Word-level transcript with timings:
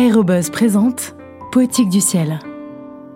Aérobuzz 0.00 0.48
présente 0.48 1.14
Poétique 1.52 1.90
du 1.90 2.00
ciel, 2.00 2.38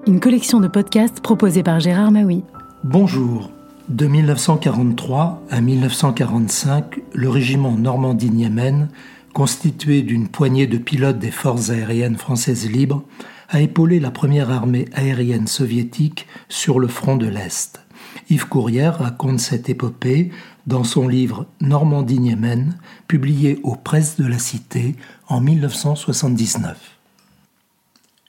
une 0.06 0.20
collection 0.20 0.60
de 0.60 0.68
podcasts 0.68 1.20
proposée 1.20 1.62
par 1.62 1.80
Gérard 1.80 2.12
Maui. 2.12 2.44
Bonjour. 2.82 3.50
De 3.88 4.06
1943 4.06 5.42
à 5.48 5.60
1945, 5.62 7.00
le 7.14 7.30
régiment 7.30 7.72
Normandie-Niemen, 7.72 8.90
constitué 9.32 10.02
d'une 10.02 10.28
poignée 10.28 10.66
de 10.66 10.76
pilotes 10.76 11.18
des 11.18 11.30
forces 11.30 11.70
aériennes 11.70 12.18
françaises 12.18 12.70
libres, 12.70 13.02
a 13.48 13.62
épaulé 13.62 13.98
la 13.98 14.10
première 14.10 14.50
armée 14.50 14.84
aérienne 14.92 15.46
soviétique 15.46 16.26
sur 16.50 16.78
le 16.80 16.88
front 16.88 17.16
de 17.16 17.28
l'Est. 17.28 17.80
Yves 18.28 18.48
Courrière 18.48 18.98
raconte 18.98 19.40
cette 19.40 19.70
épopée 19.70 20.32
dans 20.66 20.84
son 20.84 21.08
livre 21.08 21.46
Normandie-Niemen, 21.60 22.78
publié 23.06 23.60
aux 23.62 23.76
presses 23.76 24.16
de 24.16 24.26
la 24.26 24.38
Cité 24.38 24.96
en 25.28 25.40
1979. 25.40 26.98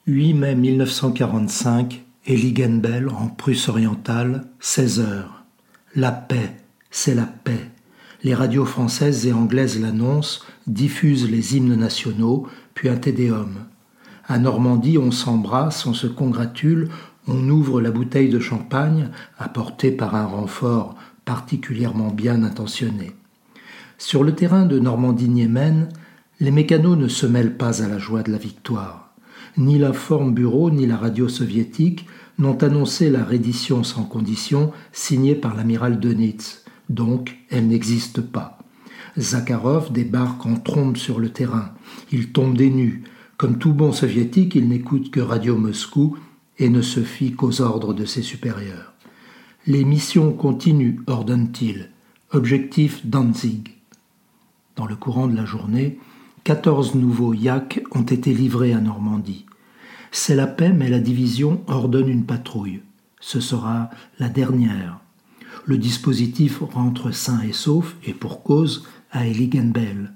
8 0.07 0.33
mai 0.33 0.55
1945, 0.55 2.03
Eligenbel 2.25 3.09
en 3.09 3.27
Prusse 3.27 3.69
orientale, 3.69 4.45
16 4.59 4.99
heures. 4.99 5.43
La 5.95 6.11
paix, 6.11 6.55
c'est 6.91 7.15
la 7.15 7.25
paix. 7.25 7.71
Les 8.23 8.33
radios 8.33 8.65
françaises 8.65 9.25
et 9.27 9.33
anglaises 9.33 9.79
l'annoncent, 9.79 10.41
diffusent 10.67 11.29
les 11.29 11.55
hymnes 11.55 11.75
nationaux, 11.75 12.47
puis 12.73 12.89
un 12.89 12.97
tédéum. 12.97 13.65
À 14.27 14.39
Normandie, 14.39 14.97
on 14.97 15.11
s'embrasse, 15.11 15.85
on 15.85 15.93
se 15.93 16.07
congratule, 16.07 16.89
on 17.27 17.49
ouvre 17.49 17.81
la 17.81 17.91
bouteille 17.91 18.29
de 18.29 18.39
champagne, 18.39 19.09
apportée 19.37 19.91
par 19.91 20.15
un 20.15 20.25
renfort 20.25 20.95
particulièrement 21.25 22.11
bien 22.11 22.43
intentionné. 22.43 23.11
Sur 23.97 24.23
le 24.23 24.35
terrain 24.35 24.65
de 24.65 24.79
Normandie-Niemen, 24.79 25.89
les 26.39 26.51
mécanos 26.51 26.97
ne 26.97 27.07
se 27.07 27.25
mêlent 27.25 27.57
pas 27.57 27.81
à 27.83 27.87
la 27.87 27.97
joie 27.97 28.23
de 28.23 28.31
la 28.31 28.37
victoire. 28.37 29.13
Ni 29.57 29.77
l'informe 29.77 30.33
bureau 30.33 30.69
ni 30.69 30.85
la 30.85 30.97
radio 30.97 31.27
soviétique 31.29 32.05
n'ont 32.37 32.57
annoncé 32.57 33.09
la 33.09 33.23
reddition 33.23 33.83
sans 33.83 34.03
condition 34.03 34.71
signée 34.91 35.35
par 35.35 35.55
l'amiral 35.55 35.99
Dönitz, 35.99 36.65
donc 36.89 37.37
elle 37.49 37.67
n'existe 37.67 38.21
pas. 38.21 38.59
Zakharov 39.17 39.93
débarque 39.93 40.45
en 40.45 40.55
trombe 40.55 40.97
sur 40.97 41.19
le 41.19 41.29
terrain. 41.29 41.71
Il 42.11 42.31
tombe 42.31 42.57
des. 42.57 43.01
Comme 43.37 43.57
tout 43.57 43.73
bon 43.73 43.91
soviétique, 43.91 44.55
il 44.55 44.67
n'écoute 44.67 45.11
que 45.11 45.19
Radio 45.19 45.57
Moscou 45.57 46.17
et 46.57 46.69
ne 46.69 46.81
se 46.81 47.01
fie 47.01 47.33
qu'aux 47.33 47.61
ordres 47.61 47.93
de 47.93 48.05
ses 48.05 48.21
supérieurs. 48.21 48.94
Les 49.67 49.83
missions 49.83 50.31
continuent, 50.31 50.99
ordonne-t-il. 51.07 51.89
Objectif 52.29 53.03
Danzig. 53.03 53.71
Dans 54.75 54.85
le 54.85 54.95
courant 54.95 55.25
de 55.25 55.35
la 55.35 55.45
journée, 55.45 55.97
14 56.43 56.93
nouveaux 56.93 57.33
Yak 57.33 57.81
ont 57.89 58.03
été 58.03 58.31
livrés 58.31 58.73
à 58.73 58.79
Normandie. 58.79 59.47
C'est 60.11 60.35
la 60.35 60.45
paix, 60.45 60.71
mais 60.71 60.87
la 60.87 60.99
division 60.99 61.63
ordonne 61.65 62.09
une 62.09 62.25
patrouille. 62.25 62.83
Ce 63.19 63.39
sera 63.39 63.89
la 64.19 64.29
dernière. 64.29 64.99
Le 65.65 65.79
dispositif 65.79 66.59
rentre 66.61 67.09
sain 67.09 67.41
et 67.41 67.53
sauf, 67.53 67.95
et 68.05 68.13
pour 68.13 68.43
cause, 68.43 68.87
à 69.11 69.25
Eligenbel. 69.25 70.13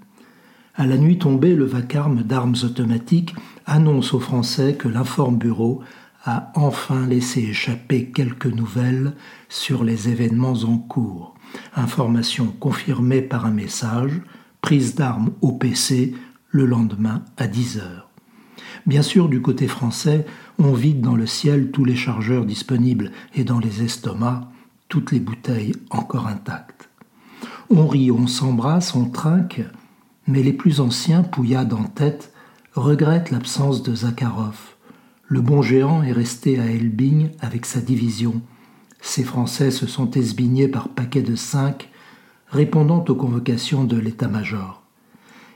À 0.76 0.86
la 0.86 0.98
nuit 0.98 1.18
tombée, 1.18 1.56
le 1.56 1.66
vacarme 1.66 2.22
d'armes 2.22 2.56
automatiques 2.62 3.34
annonce 3.66 4.14
aux 4.14 4.20
Français 4.20 4.76
que 4.76 4.88
l'informe 4.88 5.38
bureau 5.38 5.82
a 6.26 6.52
enfin 6.56 7.08
laissé 7.08 7.42
échapper 7.42 8.08
quelques 8.12 8.48
nouvelles 8.48 9.14
sur 9.48 9.84
les 9.84 10.10
événements 10.10 10.64
en 10.64 10.78
cours. 10.78 11.36
Information 11.76 12.48
confirmée 12.60 13.22
par 13.22 13.46
un 13.46 13.52
message, 13.52 14.22
prise 14.62 14.96
d'armes 14.96 15.32
au 15.42 15.54
PC 15.54 16.14
le 16.50 16.66
lendemain 16.66 17.24
à 17.38 17.48
10 17.48 17.78
heures. 17.80 18.10
Bien 18.86 19.02
sûr, 19.02 19.30
du 19.30 19.42
côté 19.42 19.68
français, 19.68 20.26
on 20.58 20.74
vide 20.74 21.02
dans 21.02 21.16
le 21.16 21.26
ciel 21.26 21.72
tous 21.72 21.86
les 21.86 21.96
chargeurs 21.96 22.46
disponibles 22.46 23.12
et 23.36 23.44
dans 23.44 23.60
les 23.60 23.84
estomacs 23.84 24.44
toutes 24.90 25.12
les 25.12 25.20
bouteilles 25.20 25.76
encore 25.92 26.28
intactes. 26.28 26.90
On 27.70 27.88
rit, 27.88 28.12
on 28.12 28.26
s'embrasse, 28.28 28.96
on 28.96 29.06
trinque, 29.06 29.62
mais 30.28 30.42
les 30.42 30.54
plus 30.54 30.80
anciens, 30.80 31.22
pouillades 31.22 31.74
en 31.74 31.84
tête, 31.84 32.34
regrettent 32.74 33.32
l'absence 33.32 33.84
de 33.84 33.94
Zakharov 33.94 34.58
le 35.30 35.42
bon 35.42 35.62
géant 35.62 36.02
est 36.02 36.12
resté 36.12 36.60
à 36.60 36.66
Elbing 36.66 37.30
avec 37.40 37.68
sa 37.68 37.82
division. 37.82 38.42
Ces 39.00 39.24
Français 39.24 39.70
se 39.70 39.86
sont 39.86 40.10
esbignés 40.12 40.68
par 40.68 40.90
paquets 40.90 41.22
de 41.22 41.36
cinq, 41.36 41.90
répondant 42.48 43.06
aux 43.08 43.16
convocations 43.16 43.84
de 43.84 43.98
l'état-major. 43.98 44.82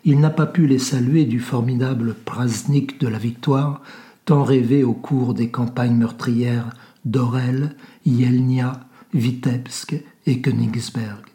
Il 0.06 0.20
n'a 0.20 0.30
pas 0.30 0.46
pu 0.46 0.68
les 0.68 0.78
saluer 0.78 1.26
du 1.26 1.40
formidable 1.40 2.14
prasnik 2.14 3.02
de 3.02 3.08
la 3.08 3.18
victoire, 3.18 3.82
tant 4.26 4.44
rêvé 4.44 4.84
au 4.84 4.94
cours 4.94 5.34
des 5.34 5.50
campagnes 5.50 5.96
meurtrières 5.96 6.70
d'Orel, 7.04 7.76
Yelnia, 8.06 8.74
Vitebsk 9.16 9.96
et 10.28 10.40
Königsberg. 10.40 11.26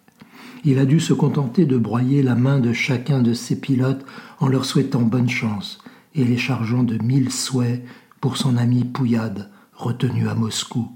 Il 0.65 0.79
a 0.79 0.85
dû 0.85 1.01
se 1.01 1.13
contenter 1.13 1.67
de 1.67 1.77
broyer 1.77 2.23
la 2.23 2.37
main 2.37 2.61
de 2.61 2.73
chacun 2.73 3.21
de 3.21 3.33
ses 3.33 3.59
pilotes 3.59 4.05
en 4.39 4.47
leur 4.47 4.65
souhaitant 4.65 5.03
bonne 5.03 5.29
chance 5.29 5.79
et 6.15 6.25
les 6.25 6.39
chargeant 6.39 6.85
de 6.85 7.03
mille 7.03 7.33
souhaits 7.33 7.83
pour 8.21 8.37
son 8.37 8.57
ami 8.57 8.85
Pouillade, 8.85 9.51
retenu 9.75 10.29
à 10.29 10.35
Moscou. 10.35 10.89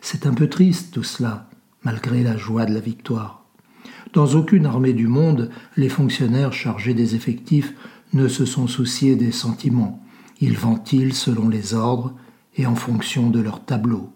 C'est 0.00 0.26
un 0.26 0.34
peu 0.34 0.48
triste 0.48 0.92
tout 0.92 1.02
cela, 1.02 1.48
malgré 1.82 2.22
la 2.22 2.36
joie 2.36 2.66
de 2.66 2.74
la 2.74 2.80
victoire. 2.80 3.44
Dans 4.12 4.26
aucune 4.34 4.66
armée 4.66 4.92
du 4.92 5.06
monde, 5.06 5.50
les 5.76 5.88
fonctionnaires 5.88 6.52
chargés 6.52 6.94
des 6.94 7.14
effectifs 7.14 7.74
ne 8.12 8.28
se 8.28 8.44
sont 8.44 8.66
souciés 8.66 9.16
des 9.16 9.32
sentiments. 9.32 10.02
Ils 10.40 10.56
ventilent 10.56 11.14
selon 11.14 11.48
les 11.48 11.74
ordres 11.74 12.14
et 12.56 12.66
en 12.66 12.74
fonction 12.74 13.30
de 13.30 13.40
leur 13.40 13.64
tableau. 13.64 14.12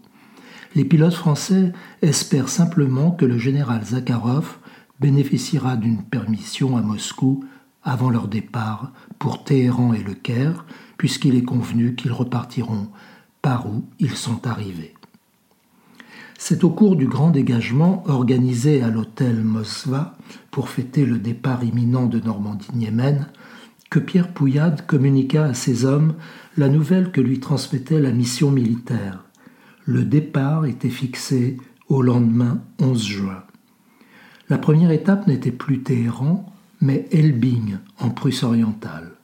Les 0.74 0.84
pilotes 0.84 1.14
français 1.14 1.72
espèrent 2.02 2.48
simplement 2.48 3.10
que 3.10 3.24
le 3.24 3.38
général 3.38 3.84
Zakharov 3.84 4.58
bénéficiera 5.00 5.76
d'une 5.76 6.02
permission 6.02 6.76
à 6.76 6.82
Moscou 6.82 7.44
avant 7.82 8.10
leur 8.10 8.28
départ 8.28 8.92
pour 9.18 9.44
Téhéran 9.44 9.94
et 9.94 10.02
le 10.02 10.14
Caire, 10.14 10.66
puisqu'il 10.96 11.34
est 11.34 11.44
convenu 11.44 11.94
qu'ils 11.94 12.12
repartiront 12.12 12.88
par 13.42 13.68
où 13.68 13.84
ils 13.98 14.16
sont 14.16 14.46
arrivés. 14.46 14.94
C'est 16.38 16.62
au 16.62 16.70
cours 16.70 16.96
du 16.96 17.06
grand 17.06 17.30
dégagement 17.30 18.04
organisé 18.06 18.82
à 18.82 18.88
l'hôtel 18.88 19.42
Mosva 19.42 20.16
pour 20.50 20.68
fêter 20.68 21.04
le 21.04 21.18
départ 21.18 21.64
imminent 21.64 22.06
de 22.06 22.20
Normandie-Niemen 22.20 23.26
que 23.90 23.98
Pierre 23.98 24.32
Pouillade 24.32 24.86
communiqua 24.86 25.44
à 25.44 25.54
ses 25.54 25.84
hommes 25.84 26.14
la 26.56 26.68
nouvelle 26.68 27.10
que 27.10 27.20
lui 27.20 27.40
transmettait 27.40 28.00
la 28.00 28.12
mission 28.12 28.50
militaire. 28.50 29.24
Le 29.84 30.04
départ 30.04 30.66
était 30.66 30.90
fixé 30.90 31.56
au 31.88 32.02
lendemain 32.02 32.60
11 32.80 33.02
juin. 33.02 33.42
La 34.48 34.58
première 34.58 34.90
étape 34.90 35.26
n'était 35.26 35.50
plus 35.50 35.82
Téhéran, 35.82 36.52
mais 36.80 37.08
Elbing 37.12 37.78
en 37.98 38.10
Prusse 38.10 38.42
orientale 38.42 39.18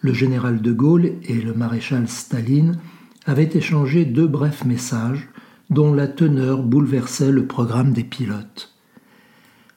le 0.00 0.12
général 0.12 0.62
de 0.62 0.72
Gaulle 0.72 1.12
et 1.22 1.40
le 1.40 1.54
maréchal 1.54 2.08
Staline 2.08 2.78
avaient 3.26 3.50
échangé 3.52 4.04
deux 4.04 4.26
brefs 4.26 4.64
messages 4.64 5.28
dont 5.70 5.92
la 5.92 6.06
teneur 6.06 6.62
bouleversait 6.62 7.32
le 7.32 7.46
programme 7.46 7.92
des 7.92 8.04
pilotes. 8.04 8.74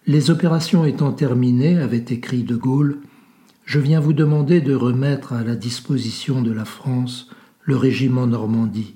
Les 0.07 0.29
opérations 0.29 0.85
étant 0.85 1.11
terminées, 1.11 1.77
avait 1.77 1.97
écrit 1.97 2.43
de 2.43 2.55
Gaulle, 2.55 2.99
je 3.65 3.79
viens 3.79 3.99
vous 3.99 4.13
demander 4.13 4.61
de 4.61 4.73
remettre 4.73 5.33
à 5.33 5.43
la 5.43 5.55
disposition 5.55 6.41
de 6.41 6.51
la 6.51 6.65
France 6.65 7.29
le 7.63 7.75
régiment 7.75 8.27
Normandie. 8.27 8.95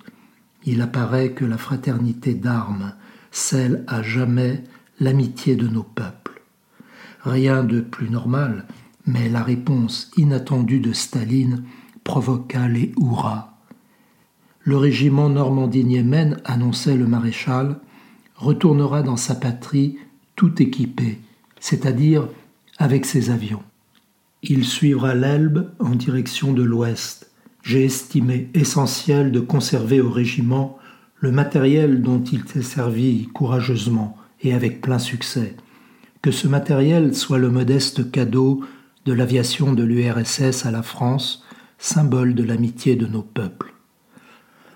Il 0.65 0.81
apparaît 0.81 1.31
que 1.31 1.45
la 1.45 1.57
fraternité 1.57 2.33
d'armes 2.33 2.93
scelle 3.31 3.83
à 3.87 4.01
jamais 4.01 4.63
l'amitié 4.99 5.55
de 5.55 5.67
nos 5.67 5.83
peuples. 5.83 6.24
Rien 7.25 7.63
de 7.63 7.81
plus 7.81 8.09
normal 8.09 8.65
mais 9.05 9.29
la 9.29 9.43
réponse 9.43 10.11
inattendue 10.17 10.79
de 10.79 10.93
Staline 10.93 11.63
provoqua 12.03 12.67
les 12.67 12.91
hurrahs. 12.97 13.51
Le 14.61 14.77
régiment 14.77 15.29
Normandie-Niemen, 15.29 16.41
annonçait 16.43 16.95
le 16.95 17.05
maréchal, 17.05 17.77
retournera 18.35 19.03
dans 19.03 19.17
sa 19.17 19.35
patrie 19.35 19.97
tout 20.35 20.61
équipé, 20.61 21.19
c'est-à-dire 21.59 22.27
avec 22.77 23.05
ses 23.05 23.29
avions. 23.29 23.63
Il 24.41 24.65
suivra 24.65 25.13
l'Elbe 25.13 25.71
en 25.79 25.91
direction 25.91 26.51
de 26.51 26.63
l'ouest. 26.63 27.31
J'ai 27.63 27.85
estimé 27.85 28.49
essentiel 28.53 29.31
de 29.31 29.39
conserver 29.39 30.01
au 30.01 30.09
régiment 30.09 30.77
le 31.19 31.31
matériel 31.31 32.01
dont 32.01 32.23
il 32.23 32.47
s'est 32.47 32.61
servi 32.61 33.27
courageusement 33.27 34.17
et 34.41 34.53
avec 34.53 34.81
plein 34.81 34.99
succès. 34.99 35.55
Que 36.25 36.31
ce 36.31 36.47
matériel 36.47 37.13
soit 37.13 37.37
le 37.37 37.51
modeste 37.51 38.09
cadeau 38.09 38.61
de 39.05 39.13
l'aviation 39.13 39.73
de 39.73 39.83
l'URSS 39.83 40.65
à 40.65 40.71
la 40.71 40.81
France, 40.81 41.43
symbole 41.77 42.33
de 42.33 42.41
l'amitié 42.41 42.95
de 42.95 43.05
nos 43.05 43.21
peuples. 43.21 43.75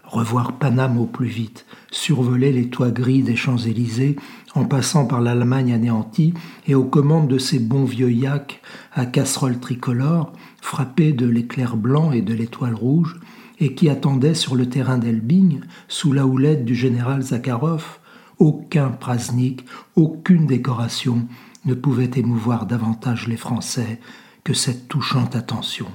revoir 0.04 0.60
Paname 0.60 1.00
au 1.00 1.08
plus 1.08 1.26
vite, 1.26 1.66
survoler 1.90 2.52
les 2.52 2.70
toits 2.70 2.92
gris 2.92 3.24
des 3.24 3.36
Champs-Élysées 3.36 4.18
en 4.54 4.66
passant 4.66 5.08
par 5.08 5.22
l'Allemagne 5.22 5.74
anéantie 5.74 6.36
et 6.68 6.76
aux 6.76 6.86
commandes 6.86 7.30
de 7.30 7.40
ces 7.40 7.58
bons 7.58 7.86
vieux 7.86 8.12
yaks 8.12 8.62
à 8.94 9.08
casserole 9.08 9.60
tricolore, 9.60 10.34
frappés 10.62 11.14
de 11.14 11.26
l'éclair 11.26 11.78
blanc 11.78 12.12
et 12.12 12.22
de 12.22 12.36
l'étoile 12.36 12.76
rouge, 12.76 13.20
et 13.60 13.74
qui 13.74 13.90
attendaient 13.90 14.36
sur 14.36 14.56
le 14.56 14.70
terrain 14.70 15.00
d'Elbing, 15.00 15.62
sous 15.88 16.14
la 16.14 16.28
houlette 16.28 16.64
du 16.64 16.76
général 16.76 17.24
Zakharov, 17.24 17.98
aucun 18.40 18.90
prasnik, 18.90 19.66
aucune 19.96 20.48
décoration 20.48 21.28
ne 21.66 21.74
pouvait 21.74 22.12
émouvoir 22.16 22.66
davantage 22.66 23.28
les 23.28 23.38
Français 23.38 24.00
que 24.44 24.54
cette 24.54 24.88
touchante 24.88 25.36
attention. 25.36 25.88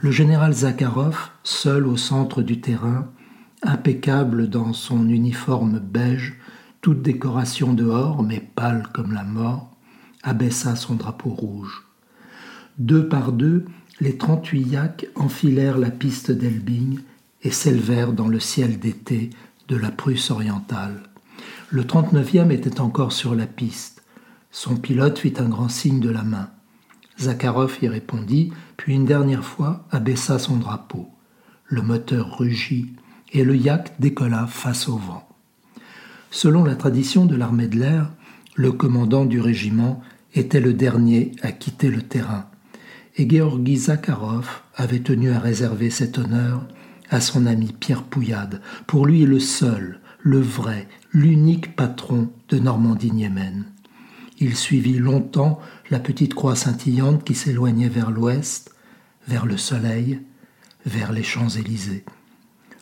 Le 0.00 0.10
général 0.10 0.52
Zakharov, 0.52 1.30
seul 1.44 1.86
au 1.86 1.96
centre 1.96 2.42
du 2.42 2.60
terrain, 2.60 3.08
impeccable 3.62 4.50
dans 4.50 4.72
son 4.72 5.08
uniforme 5.08 5.78
beige, 5.78 6.34
toute 6.80 7.02
décoration 7.02 7.72
dehors, 7.72 8.24
mais 8.24 8.40
pâle 8.40 8.88
comme 8.92 9.12
la 9.12 9.22
mort, 9.22 9.70
abaissa 10.24 10.74
son 10.74 10.96
drapeau 10.96 11.30
rouge. 11.30 11.84
Deux 12.78 13.08
par 13.08 13.30
deux, 13.30 13.64
les 14.00 14.16
trente-huit 14.18 14.76
enfilèrent 15.14 15.78
la 15.78 15.90
piste 15.90 16.32
d'Elbing 16.32 16.98
et 17.42 17.52
s'élevèrent 17.52 18.12
dans 18.12 18.28
le 18.28 18.40
ciel 18.40 18.80
d'été 18.80 19.30
de 19.68 19.76
la 19.76 19.92
Prusse 19.92 20.32
orientale. 20.32 21.11
Le 21.72 21.86
trente-neuvième 21.86 22.50
était 22.50 22.82
encore 22.82 23.12
sur 23.12 23.34
la 23.34 23.46
piste. 23.46 24.02
Son 24.50 24.76
pilote 24.76 25.18
fit 25.18 25.32
un 25.38 25.48
grand 25.48 25.70
signe 25.70 26.00
de 26.00 26.10
la 26.10 26.22
main. 26.22 26.50
Zakharov 27.18 27.78
y 27.80 27.88
répondit, 27.88 28.52
puis 28.76 28.92
une 28.92 29.06
dernière 29.06 29.42
fois 29.42 29.86
abaissa 29.90 30.38
son 30.38 30.58
drapeau. 30.58 31.08
Le 31.64 31.80
moteur 31.80 32.36
rugit 32.36 32.92
et 33.32 33.42
le 33.42 33.56
yak 33.56 33.94
décolla 33.98 34.46
face 34.46 34.86
au 34.86 34.98
vent. 34.98 35.26
Selon 36.30 36.62
la 36.62 36.74
tradition 36.74 37.24
de 37.24 37.36
l'armée 37.36 37.68
de 37.68 37.78
l'air, 37.78 38.10
le 38.54 38.72
commandant 38.72 39.24
du 39.24 39.40
régiment 39.40 40.02
était 40.34 40.60
le 40.60 40.74
dernier 40.74 41.32
à 41.40 41.52
quitter 41.52 41.88
le 41.88 42.02
terrain, 42.02 42.50
et 43.16 43.26
Georgi 43.26 43.78
Zakharov 43.78 44.60
avait 44.74 45.00
tenu 45.00 45.30
à 45.30 45.38
réserver 45.38 45.88
cet 45.88 46.18
honneur 46.18 46.68
à 47.08 47.22
son 47.22 47.46
ami 47.46 47.72
Pierre 47.72 48.02
Pouillade, 48.02 48.60
pour 48.86 49.06
lui 49.06 49.24
le 49.24 49.40
seul, 49.40 50.01
le 50.22 50.40
vrai, 50.40 50.88
l'unique 51.12 51.74
patron 51.74 52.30
de 52.48 52.58
Normandie-Niemen. 52.58 53.64
Il 54.38 54.56
suivit 54.56 54.98
longtemps 54.98 55.58
la 55.90 55.98
petite 55.98 56.34
croix 56.34 56.54
scintillante 56.54 57.24
qui 57.24 57.34
s'éloignait 57.34 57.88
vers 57.88 58.10
l'ouest, 58.12 58.72
vers 59.26 59.46
le 59.46 59.56
soleil, 59.56 60.20
vers 60.86 61.12
les 61.12 61.24
Champs-Élysées. 61.24 62.04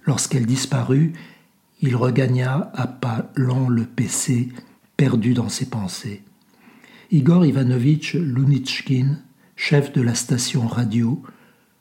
Lorsqu'elle 0.07 0.47
disparut, 0.47 1.15
il 1.81 1.97
regagna 1.97 2.71
à 2.75 2.87
pas 2.87 3.31
lents 3.37 3.69
le 3.69 3.85
PC, 3.85 4.51
perdu 4.99 5.33
dans 5.33 5.49
ses 5.49 5.67
pensées. 5.67 6.23
Igor 7.11 7.47
Ivanovitch 7.47 8.15
Lunitchkin, 8.15 9.17
chef 9.57 9.93
de 9.93 10.03
la 10.03 10.15
station 10.15 10.67
radio, 10.67 11.23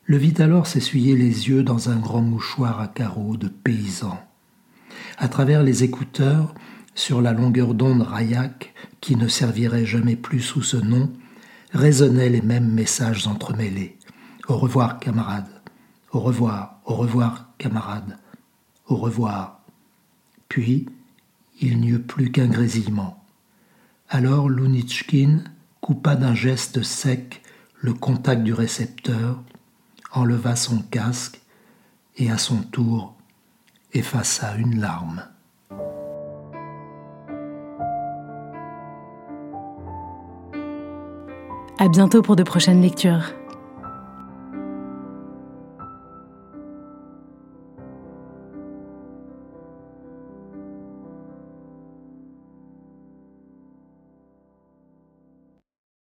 le 0.05 0.17
vit 0.17 0.41
alors 0.41 0.67
s'essuyer 0.67 1.17
les 1.17 1.49
yeux 1.49 1.63
dans 1.63 1.89
un 1.89 1.97
grand 1.97 2.21
mouchoir 2.21 2.79
à 2.79 2.87
carreaux 2.87 3.35
de 3.35 3.49
paysan. 3.49 4.17
À 5.17 5.27
travers 5.27 5.63
les 5.63 5.83
écouteurs, 5.83 6.53
sur 6.95 7.21
la 7.21 7.33
longueur 7.33 7.73
d'onde 7.73 8.01
Rayak, 8.01 8.73
qui 9.01 9.15
ne 9.15 9.27
servirait 9.27 9.85
jamais 9.85 10.15
plus 10.15 10.41
sous 10.41 10.61
ce 10.61 10.77
nom, 10.77 11.11
résonnaient 11.71 12.29
les 12.29 12.41
mêmes 12.41 12.71
messages 12.71 13.27
entremêlés. 13.27 13.97
Au 14.47 14.57
revoir, 14.57 14.99
camarade. 14.99 15.47
Au 16.11 16.19
revoir, 16.19 16.79
au 16.85 16.95
revoir, 16.95 17.49
camarade. 17.57 18.17
Au 18.87 18.95
revoir. 18.95 19.61
Puis, 20.47 20.87
il 21.61 21.79
n'y 21.79 21.89
eut 21.89 21.99
plus 21.99 22.31
qu'un 22.31 22.47
grésillement. 22.47 23.23
Alors 24.09 24.49
Lounitchkin 24.49 25.43
coupa 25.81 26.15
d'un 26.15 26.33
geste 26.33 26.81
sec 26.83 27.43
le 27.81 27.93
contact 27.93 28.43
du 28.43 28.53
récepteur, 28.53 29.41
enleva 30.11 30.55
son 30.55 30.79
casque 30.79 31.39
et 32.17 32.29
à 32.29 32.37
son 32.37 32.57
tour 32.57 33.15
effaça 33.93 34.55
une 34.57 34.79
larme. 34.79 35.23
À 41.79 41.87
bientôt 41.87 42.21
pour 42.21 42.35
de 42.35 42.43
prochaines 42.43 42.81
lectures. 42.81 43.33